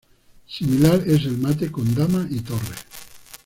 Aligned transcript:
Similar 0.47 1.07
es 1.07 1.25
el 1.25 1.37
mate 1.37 1.71
con 1.71 1.93
dama 1.93 2.25
y 2.31 2.39
torre. 2.39 2.73